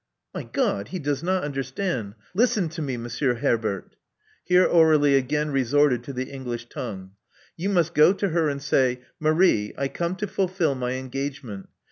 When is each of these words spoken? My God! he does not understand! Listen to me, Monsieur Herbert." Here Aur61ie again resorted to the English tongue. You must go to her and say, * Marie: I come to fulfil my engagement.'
My 0.33 0.41
God! 0.41 0.87
he 0.87 0.97
does 0.97 1.21
not 1.21 1.43
understand! 1.43 2.15
Listen 2.33 2.69
to 2.69 2.81
me, 2.81 2.97
Monsieur 2.97 3.35
Herbert." 3.35 3.95
Here 4.43 4.67
Aur61ie 4.67 5.15
again 5.15 5.51
resorted 5.51 6.03
to 6.05 6.11
the 6.13 6.31
English 6.31 6.69
tongue. 6.69 7.11
You 7.55 7.69
must 7.69 7.93
go 7.93 8.11
to 8.11 8.29
her 8.29 8.49
and 8.49 8.63
say, 8.63 9.01
* 9.11 9.19
Marie: 9.19 9.75
I 9.77 9.89
come 9.89 10.15
to 10.15 10.25
fulfil 10.25 10.73
my 10.73 10.93
engagement.' 10.93 11.69